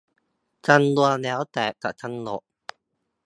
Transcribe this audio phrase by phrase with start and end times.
[0.67, 2.41] จำนวนแล้วแต่จะกำหนด